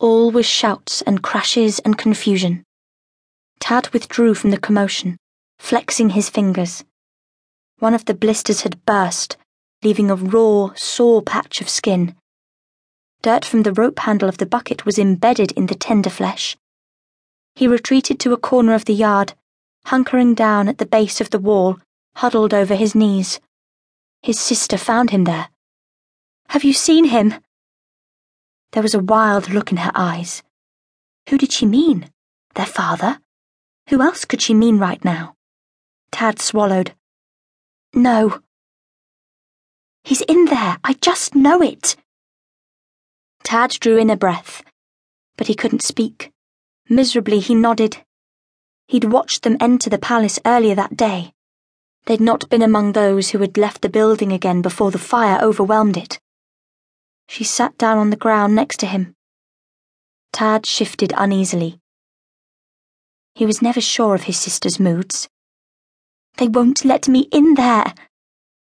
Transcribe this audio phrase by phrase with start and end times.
[0.00, 2.64] All was shouts and crashes and confusion.
[3.58, 5.18] Tad withdrew from the commotion,
[5.58, 6.84] flexing his fingers.
[7.80, 9.36] One of the blisters had burst,
[9.82, 12.16] leaving a raw, sore patch of skin.
[13.20, 16.56] Dirt from the rope handle of the bucket was embedded in the tender flesh.
[17.54, 19.34] He retreated to a corner of the yard,
[19.88, 21.78] hunkering down at the base of the wall,
[22.16, 23.38] huddled over his knees.
[24.22, 25.50] His sister found him there.
[26.48, 27.34] Have you seen him?
[28.72, 30.42] There was a wild look in her eyes.
[31.28, 32.10] Who did she mean?
[32.54, 33.18] Their father?
[33.88, 35.34] Who else could she mean right now?
[36.12, 36.94] Tad swallowed.
[37.92, 38.40] No.
[40.04, 40.78] He's in there.
[40.84, 41.96] I just know it.
[43.42, 44.62] Tad drew in a breath,
[45.36, 46.30] but he couldn't speak.
[46.88, 47.98] Miserably, he nodded.
[48.86, 51.32] He'd watched them enter the palace earlier that day.
[52.06, 55.96] They'd not been among those who had left the building again before the fire overwhelmed
[55.96, 56.19] it.
[57.30, 59.14] She sat down on the ground next to him.
[60.32, 61.78] Tad shifted uneasily.
[63.36, 65.28] He was never sure of his sister's moods.
[66.38, 67.94] They won't let me in there.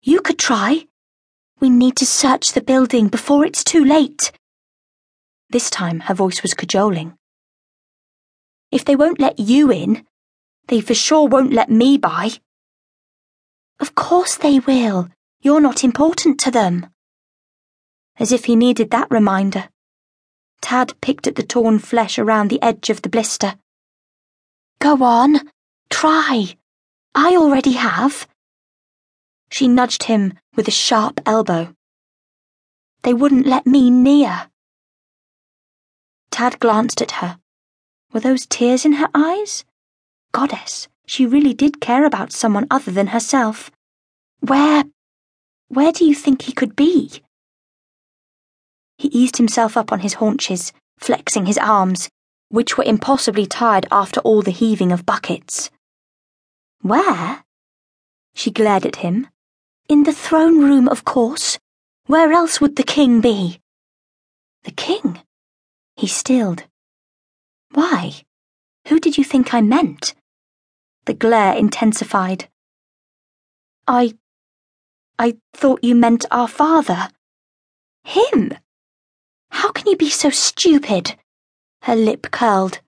[0.00, 0.86] You could try.
[1.58, 4.30] We need to search the building before it's too late.
[5.50, 7.18] This time her voice was cajoling.
[8.70, 10.06] If they won't let you in,
[10.68, 12.30] they for sure won't let me by.
[13.80, 15.08] Of course they will.
[15.40, 16.91] You're not important to them
[18.22, 19.68] as if he needed that reminder.
[20.60, 23.56] Tad picked at the torn flesh around the edge of the blister.
[24.78, 25.50] Go on,
[25.90, 26.56] try.
[27.16, 28.28] I already have.
[29.50, 31.74] She nudged him with a sharp elbow.
[33.02, 34.48] They wouldn't let me near.
[36.30, 37.40] Tad glanced at her.
[38.12, 39.64] Were those tears in her eyes?
[40.30, 43.72] Goddess, she really did care about someone other than herself.
[44.38, 44.84] Where.
[45.66, 47.20] where do you think he could be?
[49.02, 52.08] He eased himself up on his haunches, flexing his arms,
[52.50, 55.72] which were impossibly tired after all the heaving of buckets.
[56.82, 57.42] Where?
[58.32, 59.26] She glared at him.
[59.88, 61.58] In the throne room, of course.
[62.06, 63.58] Where else would the king be?
[64.62, 65.20] The king?
[65.96, 66.62] He stilled.
[67.72, 68.12] Why?
[68.86, 70.14] Who did you think I meant?
[71.06, 72.48] The glare intensified.
[73.88, 74.14] I.
[75.18, 77.08] I thought you meant our father.
[78.04, 78.52] Him?
[79.52, 81.16] How can you be so stupid?
[81.82, 82.80] Her lip curled.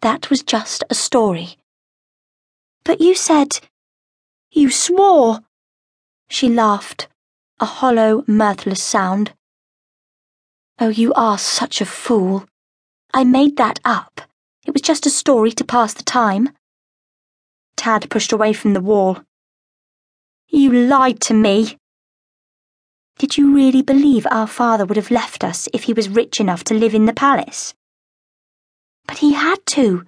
[0.00, 1.56] That was just a story.
[2.84, 3.60] But you said.
[4.50, 5.40] You swore.
[6.30, 7.08] She laughed,
[7.60, 9.32] a hollow, mirthless sound.
[10.78, 12.46] Oh, you are such a fool.
[13.12, 14.20] I made that up.
[14.64, 16.50] It was just a story to pass the time.
[17.76, 19.22] Tad pushed away from the wall.
[20.48, 21.78] You lied to me.
[23.18, 26.64] Did you really believe our father would have left us if he was rich enough
[26.64, 27.74] to live in the palace?
[29.06, 30.04] But he had to.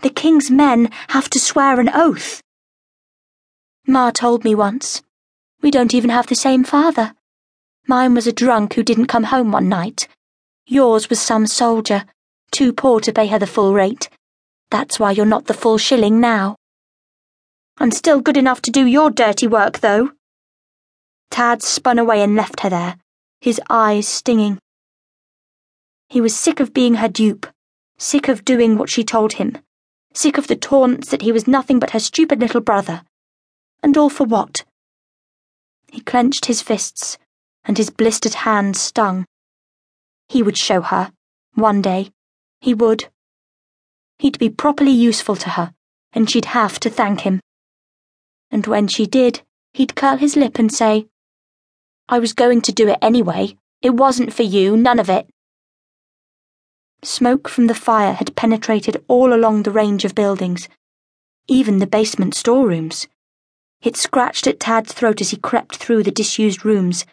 [0.00, 2.42] The king's men have to swear an oath.
[3.86, 5.02] Ma told me once.
[5.60, 7.14] We don't even have the same father.
[7.86, 10.08] Mine was a drunk who didn't come home one night.
[10.66, 12.04] Yours was some soldier,
[12.50, 14.08] too poor to pay her the full rate.
[14.70, 16.56] That's why you're not the full shilling now.
[17.78, 20.12] I'm still good enough to do your dirty work, though.
[21.36, 22.96] Tad spun away and left her there,
[23.42, 24.58] his eyes stinging.
[26.08, 27.46] He was sick of being her dupe,
[27.98, 29.58] sick of doing what she told him,
[30.14, 33.02] sick of the taunts that he was nothing but her stupid little brother.
[33.82, 34.64] And all for what?
[35.92, 37.18] He clenched his fists,
[37.66, 39.26] and his blistered hands stung.
[40.30, 41.12] He would show her,
[41.52, 42.12] one day.
[42.62, 43.08] He would.
[44.20, 45.74] He'd be properly useful to her,
[46.14, 47.40] and she'd have to thank him.
[48.50, 49.42] And when she did,
[49.74, 51.08] he'd curl his lip and say,
[52.08, 53.56] I was going to do it anyway.
[53.82, 55.28] It wasn't for you, none of it.
[57.02, 60.68] Smoke from the fire had penetrated all along the range of buildings,
[61.48, 63.06] even the basement storerooms.
[63.82, 67.04] It scratched at Tad's throat as he crept through the disused rooms,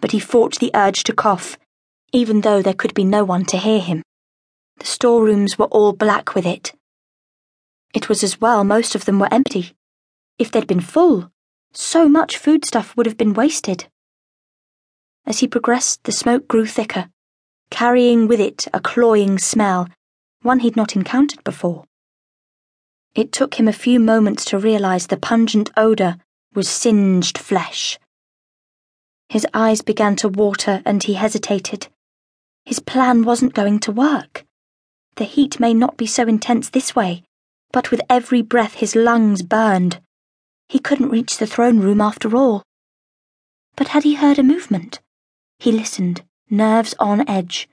[0.00, 1.58] but he fought the urge to cough,
[2.12, 4.02] even though there could be no one to hear him.
[4.78, 6.72] The storerooms were all black with it.
[7.92, 9.74] It was as well most of them were empty.
[10.38, 11.30] If they'd been full,
[11.72, 13.88] so much foodstuff would have been wasted.
[15.28, 17.10] As he progressed, the smoke grew thicker,
[17.68, 19.86] carrying with it a cloying smell,
[20.40, 21.84] one he'd not encountered before.
[23.14, 26.16] It took him a few moments to realize the pungent odor
[26.54, 27.98] was singed flesh.
[29.28, 31.88] His eyes began to water and he hesitated.
[32.64, 34.46] His plan wasn't going to work.
[35.16, 37.22] The heat may not be so intense this way,
[37.70, 40.00] but with every breath his lungs burned.
[40.70, 42.62] He couldn't reach the throne room after all.
[43.76, 45.00] But had he heard a movement?
[45.58, 47.68] He listened, nerves on edge.